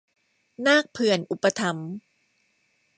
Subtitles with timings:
[0.65, 1.91] นาคเผื่อนอุปถัมภ์